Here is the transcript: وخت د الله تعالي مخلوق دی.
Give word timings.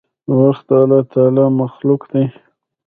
وخت 0.39 0.65
د 0.69 0.71
الله 0.79 1.01
تعالي 1.11 1.45
مخلوق 1.61 2.01
دی. 2.11 2.23